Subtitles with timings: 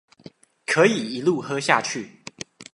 [0.65, 2.23] 可以一路喝下去